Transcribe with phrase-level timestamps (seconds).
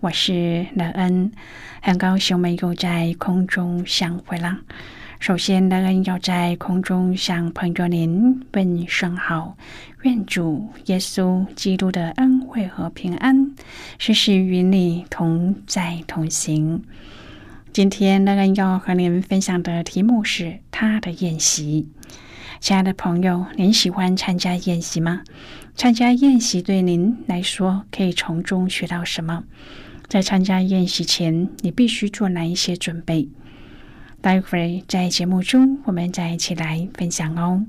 [0.00, 1.30] 我是乐恩，
[1.82, 4.56] 很高兴我们又在空中相会了。
[5.18, 9.58] 首先，乐恩要在空中向朋友您问声好，
[10.00, 13.54] 愿主耶稣基督的恩惠和平安
[13.98, 16.82] 时时与你同在同行。
[17.70, 21.90] 今天，乐恩要和您分享的题目是他的宴席。
[22.58, 25.20] 亲爱的朋友，您喜欢参加宴席吗？
[25.74, 29.44] 参加宴席对您来说，可以从中学到什么？
[30.10, 33.28] 在参加宴席前，你必须做哪一些准备？
[34.20, 37.64] 待会儿在节目中，我们再一起来分享哦。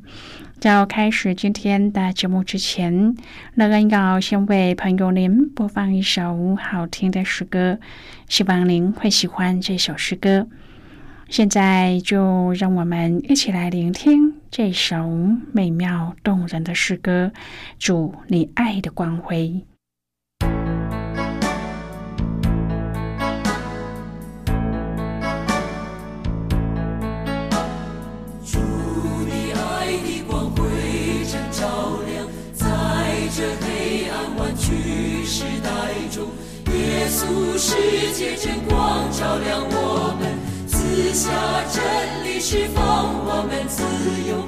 [0.59, 3.15] 在开始今天的节目之前，
[3.53, 7.79] 乐恩要先为朋友您播放一首好听的诗歌，
[8.27, 10.47] 希望您会喜欢这首诗歌。
[11.29, 15.07] 现在就让我们一起来聆听这首
[15.53, 17.31] 美妙动人的诗歌。
[17.77, 19.63] 主，你爱的光辉。
[37.57, 37.75] 世
[38.13, 40.37] 界真光照亮我们，
[40.67, 41.29] 赐下
[41.71, 41.81] 真
[42.25, 42.79] 理，释放
[43.25, 43.83] 我们自
[44.27, 44.45] 由，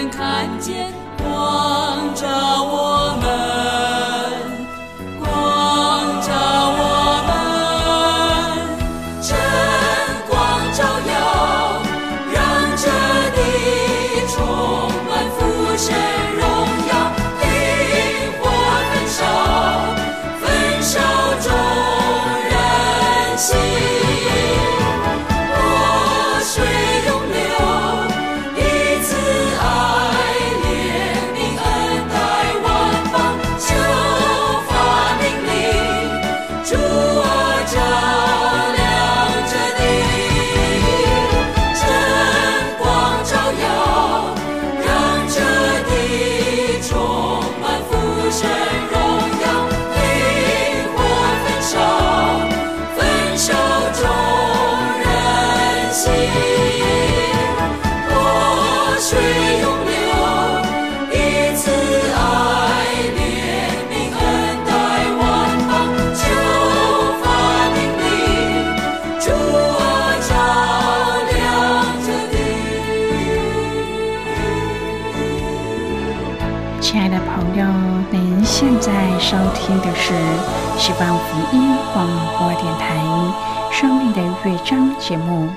[0.00, 3.07] 能看见光照我
[76.90, 77.66] 亲爱的朋友，
[78.10, 80.14] 您现在收听的是
[80.78, 81.60] 希望福音
[81.92, 82.08] 广
[82.38, 82.96] 播电台
[83.70, 85.50] 《生命的乐章》节目，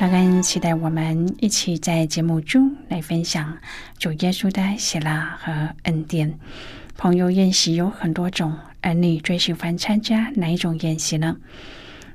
[0.00, 3.58] 让人期待我们一起在节目中来分享
[3.98, 6.38] 主耶稣的喜乐和恩典。
[6.96, 11.36] 朋友宴席有很多种，而你最喜欢参加哪一种宴席呢？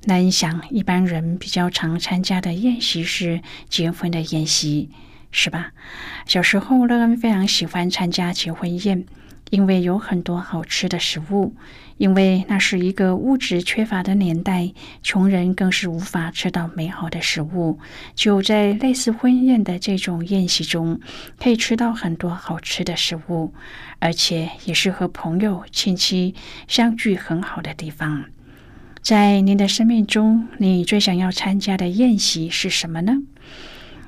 [0.05, 3.39] 那你想一般人比较常参加的宴席是
[3.69, 4.89] 结婚的宴席，
[5.37, 5.71] 是吧？
[6.25, 9.05] 小时候，乐恩非常喜欢参加结婚宴。
[9.49, 11.55] 因为有很多好吃的食物，
[11.97, 17.79] 因为那是一个物质缺乏的年代，穷人更是无法吃到美好的食物。
[18.13, 20.99] 就在类似婚宴的这种宴席中，
[21.39, 23.53] 可以吃到很多好吃的食物，
[23.99, 26.35] 而且也是和朋友、亲戚
[26.67, 28.25] 相聚很好的地方。
[29.01, 33.13] 在您的生命中，你最想要参加的宴席是什么呢？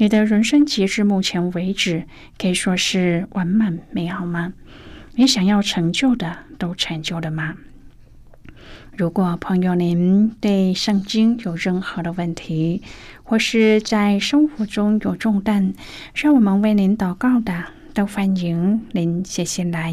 [0.00, 2.04] 你的人生截至目前为止
[2.38, 4.52] 可以说是完满美好吗？
[5.16, 7.56] 你想要成就的都成就了吗？
[8.96, 12.82] 如果朋友您对圣经有任何的问题，
[13.24, 15.74] 或是在生活中有重担，
[16.14, 19.92] 让我们为您祷告的，都欢迎您写信来。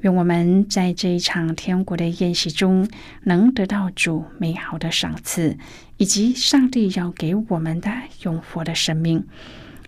[0.00, 2.88] 愿我们在这一场天国的宴席中，
[3.24, 5.58] 能得到主美好的赏赐，
[5.96, 7.90] 以及上帝要给我们的
[8.22, 9.26] 永活的生命。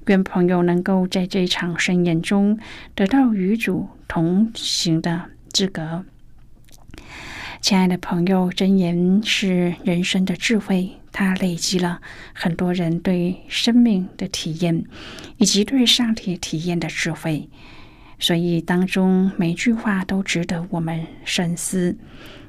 [0.07, 2.59] 愿朋友能够在这一场盛宴中，
[2.97, 6.05] 得到与主同行的资格。
[7.61, 12.01] 亲爱的朋友，真言是人生的智慧，它累积了
[12.33, 14.85] 很多人对生命的体验，
[15.37, 17.49] 以及对上帝体验的智慧。
[18.21, 21.97] 所以，当中每句话都值得我们深思。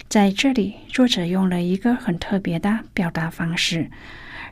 [0.10, 3.90] 在这里，作者用了一个很特别的表达方式：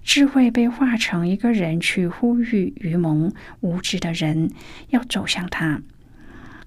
[0.01, 4.51] 智慧被化成一个人去呼吁愚蒙无知的人
[4.91, 5.81] 要走向他。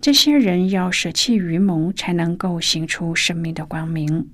[0.02, 4.28] 这些人要舍弃愚蒙，才能够行出生命的光明。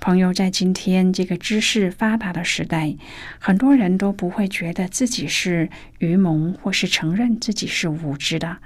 [0.00, 2.96] 朋友，在今天这个知识发达的时代，
[3.38, 5.68] 很多人都不会觉得自己是
[5.98, 8.56] 愚蒙，或是承认自己是无知的。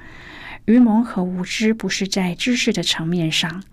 [0.69, 3.65] 愚蒙和无知不是在知识的层面上，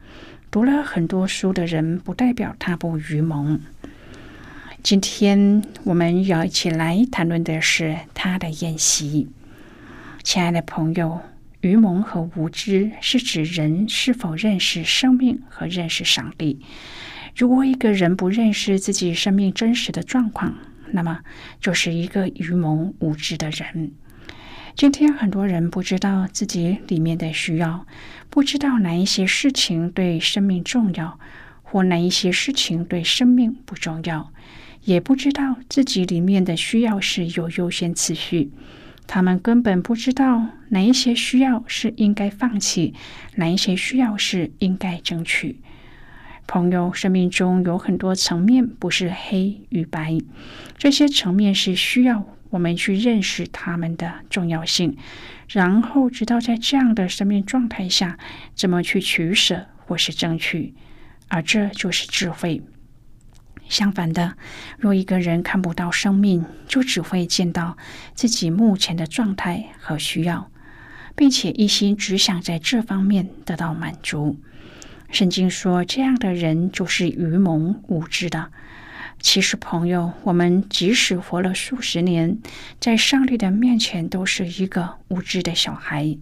[0.50, 3.59] 读了很多书的人不代表他不愚蒙。
[4.81, 9.27] 今天我们要一起来谈论的是他的宴席。
[10.24, 11.19] 亲爱的朋友，
[11.59, 16.62] 愚蒙和无知是指人是否认识生命和认识上帝。
[17.36, 20.56] 如果一个人不认识自己生命真实的状况，
[20.94, 21.19] 那么
[21.59, 23.91] 就是一个愚蒙无知的人。
[24.75, 27.86] 今天很多人不知道自己里面的需要，
[28.30, 31.18] 不知道哪一些事情对生命重要，
[31.63, 34.33] 或哪一些事情对生命不重要，
[34.83, 38.51] 也不知道自己里面的需要是有优先次序。
[39.08, 42.94] 他们根本不知道哪一些需要是应该放弃，
[43.36, 45.62] 哪一些需要是应该争取。
[46.48, 50.17] 朋友，生命中有很多层面不是黑与白，
[50.77, 52.25] 这些层面是需要。
[52.55, 54.95] 我们去认识他们的重要性，
[55.50, 58.17] 然后知道在这样的生命状态下
[58.55, 60.74] 怎么去取舍或是争取，
[61.27, 62.62] 而这就是智慧。
[63.67, 64.38] 相反的，
[64.77, 67.75] 若一个人看不到生命，就只会见到
[68.13, 70.50] 自己目前的状态和需要，
[71.13, 74.39] 并且一心只想在这方面得到满足。
[75.12, 78.50] 圣经说，这样的人就是愚蒙无知的。
[79.27, 82.38] 其实，朋友，我们即使活了数十年，
[82.79, 86.15] 在上帝的面前都是一个无知的小孩。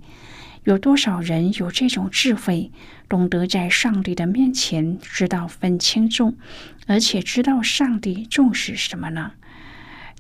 [0.63, 2.71] 有多少人有这种智慧，
[3.09, 6.37] 懂得在上帝的面前知道分轻重，
[6.87, 9.33] 而且知道上帝重视什么呢？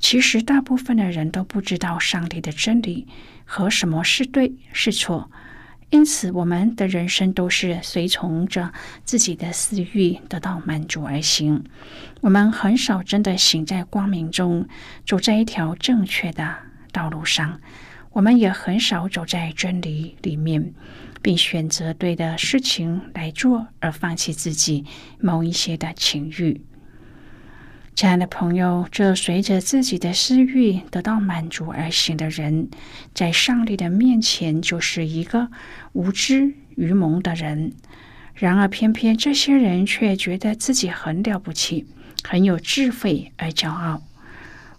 [0.01, 3.07] 其实，大部分的人都不知道上帝的真理
[3.45, 5.31] 和什么是对是错。
[5.93, 8.73] 因此，我们的人生都是随从着
[9.03, 11.63] 自己的私欲得到满足而行。
[12.21, 14.67] 我们很少真的行在光明中，
[15.05, 16.55] 走在一条正确的
[16.91, 17.61] 道路上。
[18.11, 20.73] 我们也很少走在真理里面，
[21.21, 24.85] 并选择对的事情来做，而放弃自己
[25.19, 26.59] 某一些的情欲。
[27.95, 32.69] 亲爱的朋友，这随着自己的私欲得到满足而行的人，
[33.13, 35.49] 在上帝的面前就是一个
[35.91, 37.71] 无知愚蒙的人。
[38.33, 41.85] 然而，偏偏这些人却觉得自己很了不起，
[42.23, 44.01] 很有智慧而骄傲。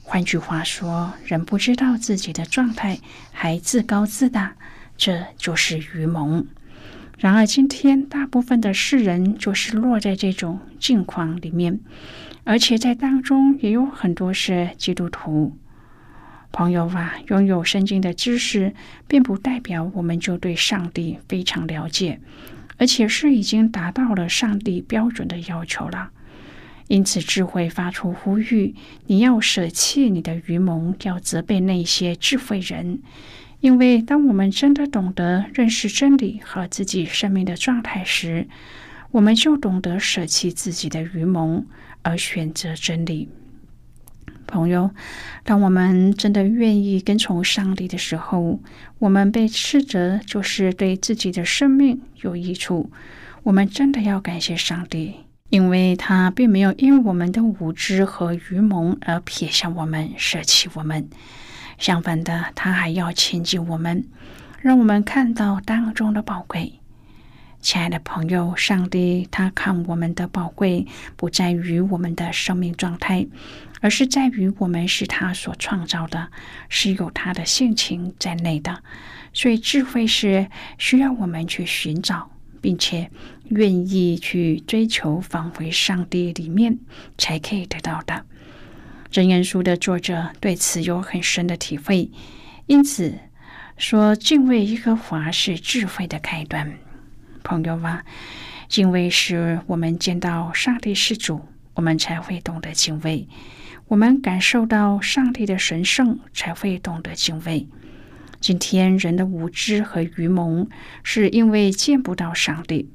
[0.02, 2.98] 换句话说，人不知道自己的状态，
[3.30, 4.56] 还自高自大，
[4.96, 6.46] 这就是愚蒙。
[7.16, 11.78] 然而，今天大部分的世人就是落在这种境况里面。
[12.44, 15.56] 而且在当中也有很多是基督徒
[16.52, 18.74] 朋友啊，拥有圣经的知识，
[19.08, 22.20] 并不代表我们就对上帝非常了解，
[22.76, 26.10] 而且是已经达到了上帝标准的要求了。
[26.88, 28.74] 因此，智慧发出呼吁：
[29.06, 33.00] 你要舍弃你的愚蒙，要责备那些智慧人。
[33.60, 38.46] 因为当我们真的懂得认识真理和自己生命的状态时，
[39.14, 41.64] 我们就懂得舍弃自己的愚蒙。
[42.06, 43.30] 而选择真理，
[44.46, 44.90] 朋友，
[45.42, 48.60] 当我们真的愿意跟从上帝的时候，
[48.98, 52.90] 我们被斥责就是对自己的生命有益处。
[53.44, 55.14] 我们真的要感谢上帝，
[55.48, 61.08] 因为他并没有因我们的无知和愚蒙而撇下我们、舍弃我们。
[61.78, 64.04] 相反的，他还要亲近我们，
[64.60, 66.80] 让我们看到当中的宝贵。
[67.64, 73.26] 亲爱的朋友，上帝他看我们的宝贵，不在于我们的生命状态，
[73.80, 76.28] 而是在于我们是他所创造的，
[76.68, 78.82] 是有他的性情在内的。
[79.32, 82.30] 所以智慧是需要我们去寻找，
[82.60, 83.10] 并且
[83.48, 86.78] 愿意去追求，返回上帝里面
[87.16, 88.26] 才可以得到的。
[89.10, 92.10] 真言书的作者对此有很深的体会，
[92.66, 93.14] 因此
[93.78, 96.74] 说敬畏耶和华是智慧的开端。
[97.44, 98.02] 朋友啊，
[98.68, 103.28] 敬畏是我们见到上帝是主，我们才会懂得敬畏；
[103.86, 107.68] 我们感受到上帝的神圣，才会懂得敬畏。
[108.40, 110.66] 今天人的无知和愚蒙，
[111.02, 112.90] 是因为见不到上帝。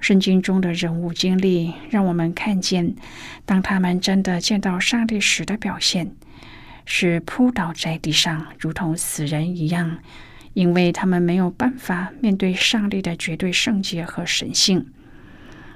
[0.00, 2.94] 圣经中的人物经历，让我们看见，
[3.44, 6.12] 当他们真的见到上帝时的表现，
[6.84, 9.98] 是扑倒在地上，如同死人一样。
[10.58, 14.88] 因为他们没有办法面对上帝的绝对圣洁和神性。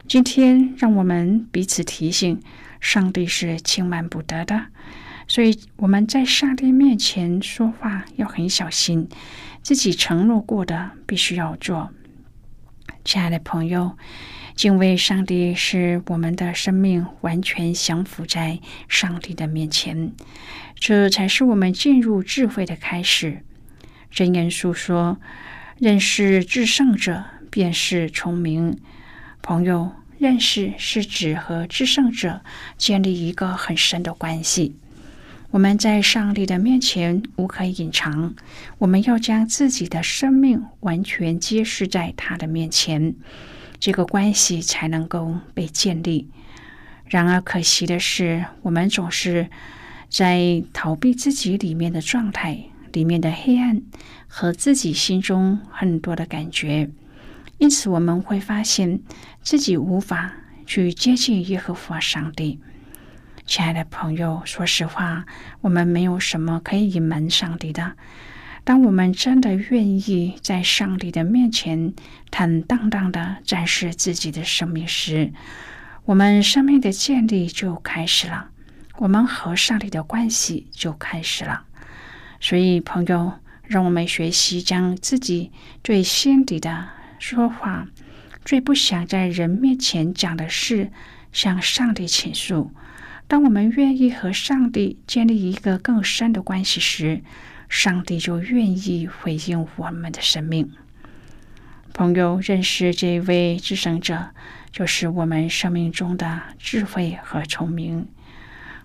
[0.08, 2.40] 今天，让我们彼此提醒：
[2.80, 4.66] 上帝是轻慢不得的，
[5.28, 9.08] 所以我们在上帝面前说话要很小心，
[9.62, 11.92] 自己承诺过的必须要做。
[13.04, 13.96] 亲爱的朋友，
[14.56, 18.58] 敬畏上帝是我们的生命完全降服在
[18.88, 20.12] 上帝的面前，
[20.74, 23.44] 这才是我们进入智慧的开始。
[24.12, 25.18] 真言书说
[25.80, 28.76] ：“认识至圣者，便是聪明。”
[29.40, 32.42] 朋友，认识是指和至圣者
[32.76, 34.76] 建立一个很深的关系。
[35.50, 38.34] 我们在上帝的面前无可隐藏，
[38.76, 43.14] 我们要将自己的生命完全揭示在他的面前，
[43.80, 46.28] 这个关系才能够被建立。
[47.06, 49.48] 然而，可惜的是，我们总是
[50.10, 52.64] 在逃避自己里面的状态。
[52.92, 53.82] 里面的黑暗
[54.28, 56.90] 和自己心中很多的感觉，
[57.58, 59.00] 因此我们会发现
[59.42, 60.32] 自己无法
[60.66, 62.60] 去接近耶和华上帝。
[63.44, 65.26] 亲爱的朋友，说实话，
[65.62, 67.94] 我们没有什么可以隐瞒上帝的。
[68.64, 71.92] 当我们真的愿意在上帝的面前
[72.30, 75.32] 坦荡荡的展示自己的生命时，
[76.04, 78.50] 我们生命的建立就开始了，
[78.98, 81.64] 我们和上帝的关系就开始了。
[82.44, 85.52] 所以，朋友，让我们学习将自己
[85.84, 86.88] 最心底的
[87.20, 87.86] 说话、
[88.44, 90.90] 最不想在人面前讲的事，
[91.32, 92.72] 向上帝倾诉。
[93.28, 97.22] 当我们愿意和上帝建立一个更深的关系时，
[97.68, 100.72] 上帝就愿意回应我们的生命。
[101.94, 104.30] 朋友，认识这位至圣者，
[104.72, 108.08] 就是我们生命中的智慧和聪明。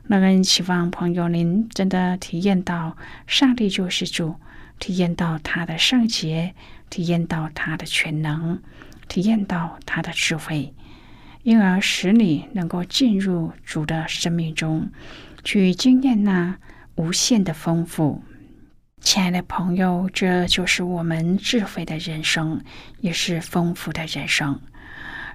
[0.10, 2.96] 那人期望朋友您真的体验到
[3.28, 4.36] 上帝救世主，
[4.80, 6.56] 体验到他的圣洁，
[6.90, 8.62] 体验到他的全能，
[9.10, 10.74] 体验到他的智慧，
[11.44, 14.90] 因而使你能够进入主的生命中，
[15.44, 16.58] 去经验那
[16.96, 18.24] 无限的丰富。
[19.02, 22.62] 亲爱的朋友，这就是我们智慧的人生，
[23.02, 24.60] 也是丰富的人生。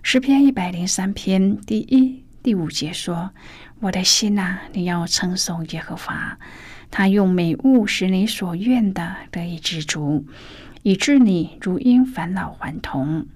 [0.02, 3.30] 诗篇一百零三篇第一、第五节说。
[3.80, 6.38] 我的心呐，你要称颂耶和华，
[6.88, 10.24] 他用美物使你所愿的得以知足，
[10.84, 13.26] 以致你如因返老还童。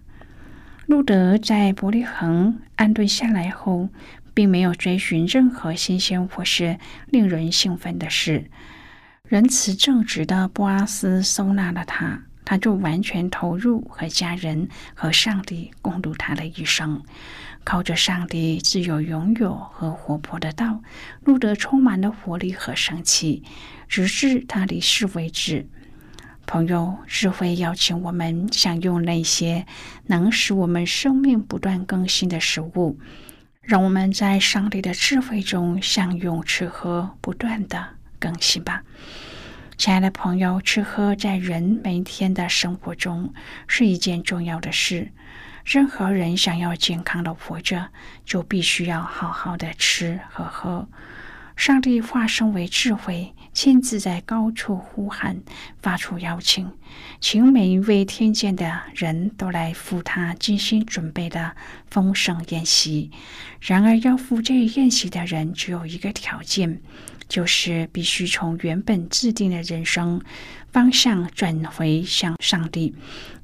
[0.87, 3.89] 路德在伯利恒安顿下来后，
[4.35, 8.49] 并没有追寻任何新鲜或是令人兴奋的事。
[9.27, 17.03] 仁慈正直的波阿斯收纳了他，他就完全投入和家人和上帝共度他的一生。
[17.65, 20.81] 靠着上帝自有拥有和活泼的道，
[21.25, 23.43] 路德充满了活力和生气，
[23.89, 25.69] 直至他离世为止。
[26.47, 29.67] 朋友，智慧邀请我们享用那些
[30.07, 33.01] 能使我们生命不断更新的食物，
[33.61, 37.85] 让我们在上帝的智慧中享用吃喝，不断的
[38.21, 38.85] 更新吧。
[39.79, 43.35] 亲爱的朋友，吃喝在人每天的生活中
[43.69, 45.13] 是一件重要的事。
[45.67, 47.91] 任何人想要健康的活着，
[48.25, 50.89] 就必须要好好的吃和喝。
[51.57, 55.43] 上帝化身为智慧，亲自在高处呼喊，
[55.83, 56.73] 发出邀请，
[57.21, 61.55] 请每一位听见的人都来赴他精心准备的
[61.91, 63.11] 丰盛宴席。
[63.61, 66.81] 然而，要赴这宴席的人只有一个条件。
[67.29, 70.21] 就是必须从原本制定的人生
[70.71, 72.95] 方向转回向上帝，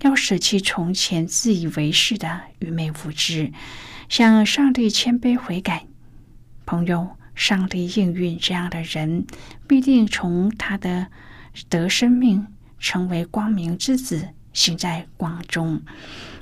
[0.02, 3.52] 要舍弃从前自以为是的愚昧无知，
[4.08, 5.86] 向上帝谦卑悔改。
[6.64, 9.26] 朋友，上帝应允这样的人，
[9.66, 11.08] 必定从他的
[11.68, 12.46] 得生命
[12.78, 15.82] 成为光明之子，行在光中。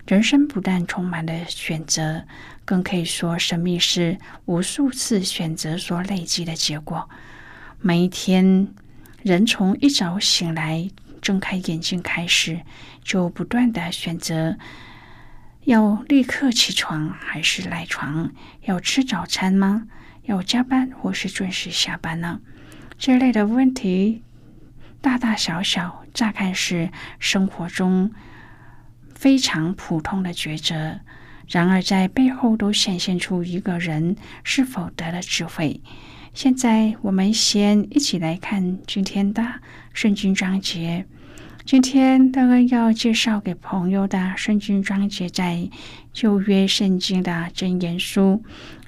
[0.07, 2.25] 人生不但充满了选择，
[2.65, 7.09] 更可以说生命是无数次选择所累积的结果。
[7.83, 8.69] 每一天，
[9.23, 10.91] 人从一早醒来、
[11.23, 12.61] 睁开眼睛开始，
[13.03, 14.59] 就不断的选择
[15.65, 18.33] 要立刻起床还是赖床，
[18.65, 19.87] 要吃早餐吗？
[20.25, 22.43] 要加班或是准时下班呢？
[22.99, 24.23] 这类的问题
[25.01, 28.13] 大大小小，乍看是生活中
[29.15, 31.01] 非常普通的抉择，
[31.49, 35.81] 然而在背后都显现出一个人是否得了智慧。
[36.33, 39.45] 现在我们先一起来看今天的
[39.93, 41.05] 圣经章节。
[41.65, 45.69] 今天大概要介绍给朋友的圣经章节在
[46.13, 48.43] 旧约圣经的真言书。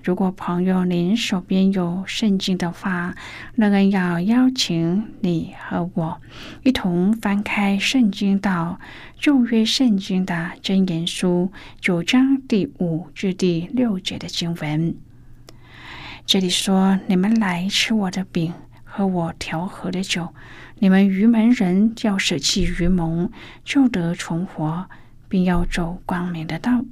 [0.05, 3.15] 如果朋友您手边有圣经的话，
[3.57, 6.21] 那个要邀请你和我
[6.63, 8.81] 一同翻开圣经到
[9.19, 14.97] 旧约圣经的真言书九章第五至第六节的经文。
[16.25, 18.55] 这里说：“你们来吃我的饼，
[18.85, 20.33] 喝我调和的酒。
[20.79, 23.31] 你们愚门人要舍弃愚蒙，
[23.65, 24.89] 就得存活，
[25.29, 26.85] 并要走光明的道。”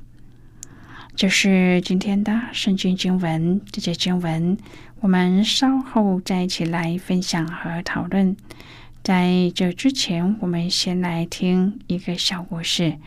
[1.16, 3.60] 这是今天的圣经经文。
[3.70, 4.58] 这些经文
[5.00, 8.36] 我们稍后再一起来分享和讨论。
[9.02, 12.98] 在这之前，我们先来听一个小故事。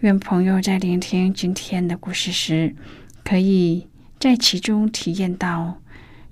[0.00, 2.76] 愿朋友在聆听今天的故事时，
[3.24, 3.88] 可以。
[4.18, 5.80] 在其中体验到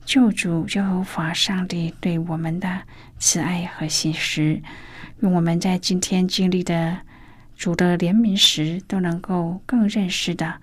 [0.04, 2.82] 救主耶和华上帝对我们的
[3.18, 4.60] 慈爱和信实，
[5.20, 6.98] 用我们在今天经历的
[7.56, 10.60] 主的怜悯时，都能够更认识的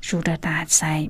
[0.00, 1.08] 主的大灾。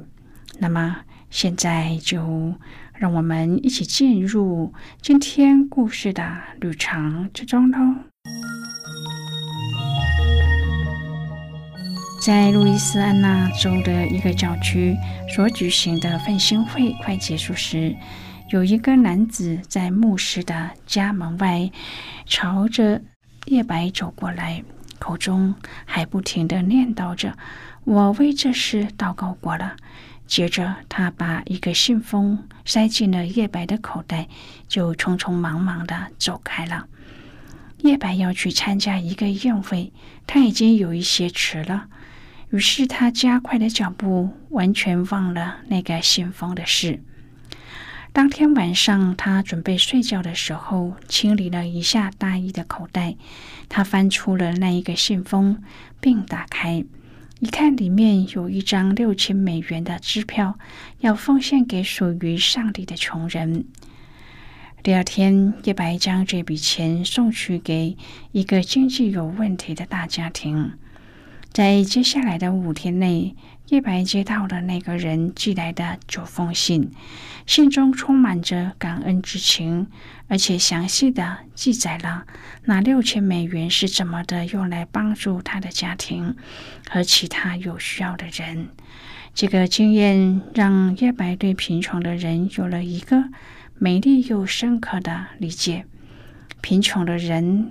[0.59, 0.97] 那么，
[1.31, 2.55] 现在就
[2.95, 7.79] 让我们一起进入今天故事的旅程之中喽。
[12.25, 14.97] 在路易斯安那州的一个教区
[15.35, 17.97] 所举行的奋兴会快结束时，
[18.51, 21.69] 有一个男子在牧师的家门外，
[22.25, 23.03] 朝着
[23.47, 24.63] 叶白走过来，
[25.01, 25.53] 口中
[25.85, 27.37] 还不停的念叨着
[27.83, 29.75] ：“我为这事祷告过了。”
[30.29, 34.29] 接着，他把一个信封塞进了叶白的口袋，
[34.69, 36.87] 就匆匆忙忙的走开了。
[37.79, 39.93] 叶白要去参加一个宴会，
[40.25, 41.87] 他已经有一些迟了。
[42.53, 47.01] 于是他加快了脚步，完全忘了那个信封的事。
[48.13, 53.17] 当天晚上，他准备睡觉的时候，清理了一下大衣的口袋，
[53.71, 55.63] 他翻出了那一个信封，
[55.99, 56.85] 并打开，
[57.41, 60.59] 一看里面有一张六千美元的支票，
[61.01, 63.65] 要奉献给属于上帝的穷人。
[64.83, 67.97] 第二天，叶白将这笔钱送去给
[68.33, 70.73] 一个经济有问题的大家庭。
[71.53, 73.37] 在接下来的五天内，
[73.69, 76.91] 叶白接到了那个人寄来的九封信，
[77.45, 79.87] 信中充满着感恩之情，
[80.29, 82.25] 而且详细的记载了
[82.65, 86.35] 那六千美元是怎么的用来帮助他的家庭
[86.89, 88.71] 和其他有需要的人。
[89.35, 93.25] 这个经验让叶白对贫穷的人有了一个
[93.79, 95.85] 美丽又深刻的理解。
[96.63, 97.71] 贫穷的人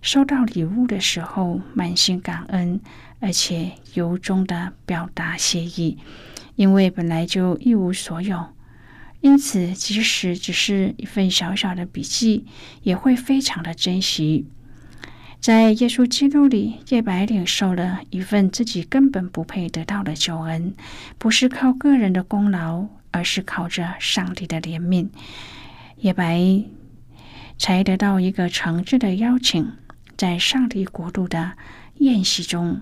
[0.00, 2.80] 收到礼物的时候，满心感恩。
[3.20, 5.98] 而且由衷的表达谢意，
[6.54, 8.54] 因为本来就一无所有，
[9.20, 12.46] 因此即使只是一份小小的笔记，
[12.82, 14.46] 也会非常的珍惜。
[15.40, 20.74] 在耶稣基督里，叶白领受了一份自己根本不配得到的救恩，
[21.18, 25.08] 不是靠个人的功劳，而是靠着上帝的怜悯。
[25.96, 26.62] 叶白
[27.58, 29.72] 才得到一个诚挚的邀请，
[30.18, 31.52] 在上帝国度的
[31.98, 32.80] 宴席中。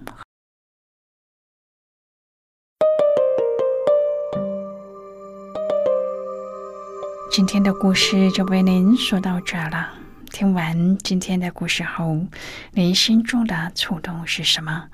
[7.31, 9.93] 今天的故事就为您说到这了。
[10.33, 12.25] 听完今天的故事后，
[12.73, 14.89] 您心中的触动是什么？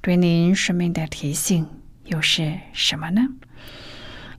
[0.00, 1.68] 对您生命的提醒
[2.04, 3.22] 又是什么呢？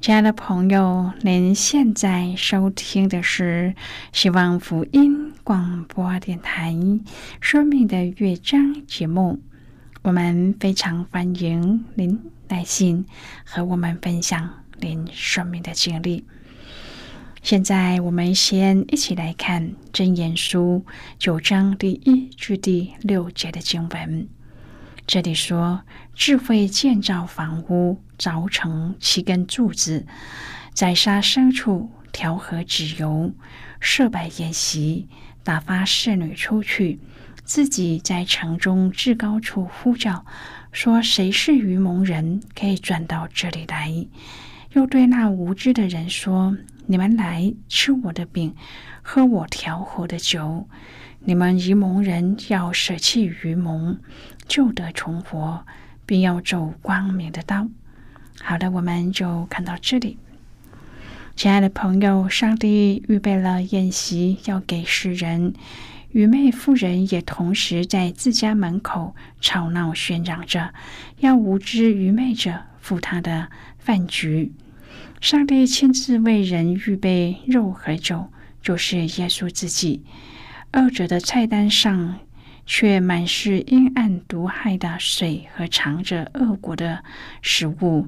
[0.01, 3.75] 亲爱的朋友，您现在收听的是
[4.11, 6.71] 希望福音广播电台
[7.39, 9.39] 《生命的乐章》节目。
[10.01, 13.05] 我们非常欢迎您来信
[13.45, 16.25] 和我们分享您生命的经历。
[17.43, 20.83] 现在，我们先一起来看《真言书》
[21.19, 24.27] 九章第一至第六节的经文。
[25.05, 25.81] 这里说
[26.15, 30.05] ：“智慧建造房屋，凿成七根柱子，
[30.75, 33.31] 宰杀牲畜，调和脂油，
[33.79, 35.07] 设摆宴席，
[35.43, 36.99] 打发侍女出去，
[37.43, 40.23] 自己在城中至高处呼叫，
[40.71, 44.05] 说：谁是愚蒙人，可以转到这里来？
[44.73, 46.55] 又对那无知的人说。”
[46.87, 48.53] 你们来吃我的饼，
[49.01, 50.67] 喝我调和的酒。
[51.21, 53.97] 你们愚蒙人要舍弃愚蒙，
[54.45, 55.65] 就得重活，
[56.05, 57.67] 并要走光明的道。
[58.43, 60.17] 好的，我们就看到这里。
[61.35, 65.53] 亲爱的朋友，上帝预备了宴席要给世人，
[66.11, 70.73] 愚昧妇人也同时在自家门口吵闹喧嚷着，
[71.19, 73.49] 要无知愚昧者赴他的
[73.79, 74.51] 饭局。
[75.21, 78.27] 上帝亲自为人预备肉和酒，
[78.61, 80.03] 就是耶稣自己。
[80.71, 82.19] 二者的菜单上
[82.65, 87.03] 却满是阴暗毒害的水和藏着恶果的
[87.41, 88.07] 食物。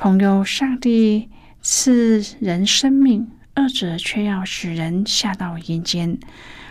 [0.00, 1.28] 朋友，上帝
[1.60, 6.18] 赐人生命，二者却要使人下到阴间。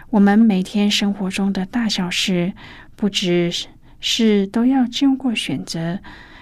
[0.09, 2.53] 我们每天生活中的大小事，
[2.95, 3.51] 不只
[3.99, 5.99] 是都要经过选择。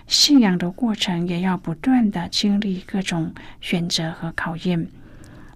[0.07, 4.87] 信仰的过程也要不断的经历各种选择和考验。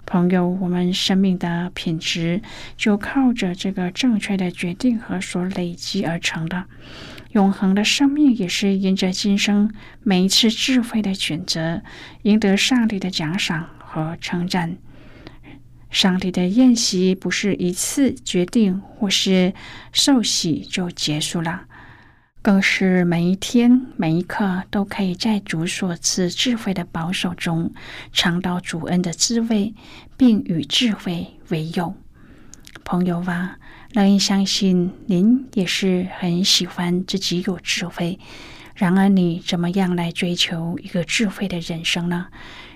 [0.05, 2.41] 朋友，我们生命的品质
[2.75, 6.65] 就靠着这个正确的决定和所累积而成的。
[7.31, 11.81] 永恒的生命也是因着今生每一次智慧的选择，
[12.23, 14.77] 赢得上帝的奖赏和称赞。
[15.89, 19.53] 上帝的宴席不是一次决定或是
[19.91, 21.63] 受洗就结束了。
[22.41, 27.71] 更是每一天每一刻都可以在主所赐智慧的保守中
[28.11, 29.75] 尝到主恩的滋味，
[30.17, 31.93] 并与智慧为友。
[32.83, 33.57] 朋友啊，
[33.93, 38.17] 乐意相信您也是很喜欢自己有智慧。
[38.73, 42.27] 然而，你怎么样来追求一个智慧的人生呢？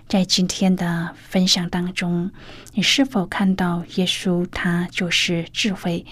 [0.10, 2.32] 在今天的分享当中，
[2.73, 6.06] 你是否看到耶稣他就是智慧？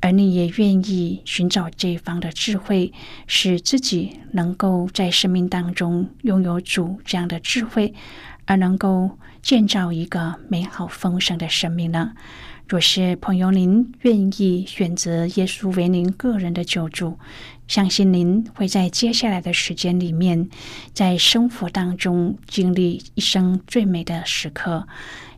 [0.00, 2.92] 而你也愿意寻找这一方的智慧，
[3.26, 7.94] 使自己能够在生命当中拥有主这样的智慧，
[8.44, 12.12] 而能够建造一个美好丰盛的生命呢？
[12.72, 17.18] 若是朋友您愿意选择耶稣为您个人的救主，
[17.68, 20.48] 相信您会在接下来的时间里面，
[20.94, 24.88] 在生活当中经历一生最美的时刻。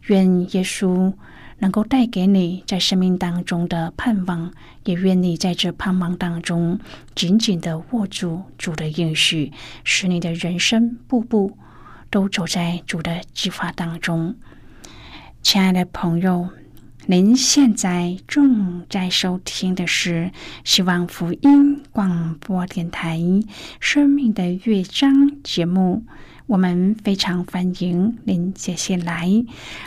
[0.06, 1.12] 愿耶稣。
[1.58, 4.52] 能够带给你在生命当中的盼望，
[4.84, 6.78] 也愿你在这盼望当中
[7.14, 9.50] 紧紧的握住主的应许，
[9.82, 11.56] 使你的人生步步
[12.10, 14.34] 都走在主的计划当中。
[15.42, 16.48] 亲爱的朋友，
[17.06, 20.30] 您现在正在收听的是
[20.64, 23.18] 希望福音广播电台
[23.78, 25.12] 《生命的乐章》
[25.44, 26.04] 节目。
[26.46, 29.28] 我们非常欢迎您接下来，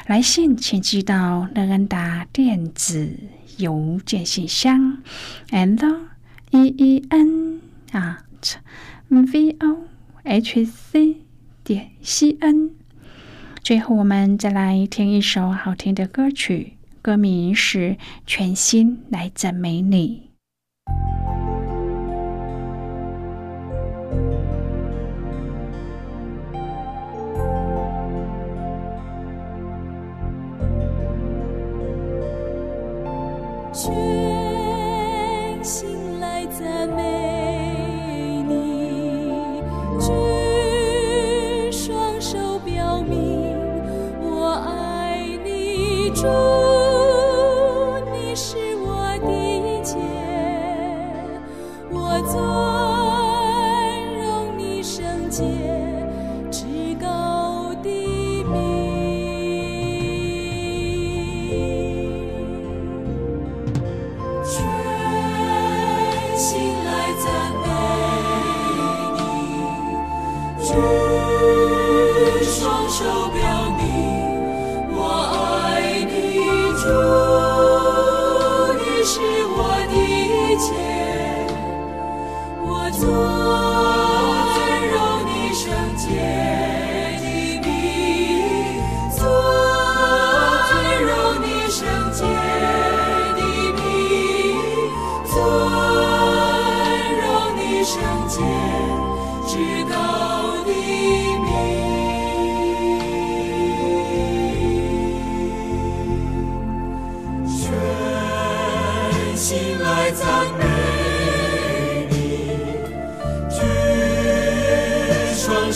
[0.06, 3.18] 来信请寄到乐恩达电子
[3.58, 5.02] 邮件信箱
[5.50, 5.84] ，and
[6.52, 8.58] e e n at
[9.10, 9.88] v o
[10.24, 11.18] h c
[11.64, 12.70] 点 c n。
[13.64, 16.77] 最后，我们再来听一首好听的歌曲，
[17.08, 17.92] 歌名是
[18.26, 20.30] 《全心来赞美你》。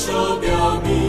[0.02, 0.12] 手
[0.42, 1.01] 表明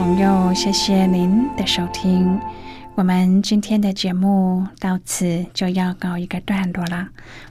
[0.00, 2.40] 朋友，谢谢您的收听。
[2.94, 7.08] 我们今天的节目到此就要告一个段落了。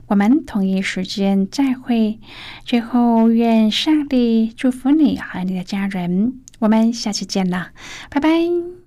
[0.08, 2.20] 我们同一时间再会。
[2.66, 6.40] 最后，愿上帝祝福你和你的家人。
[6.58, 7.68] 我们下期见了，
[8.10, 8.79] 拜拜。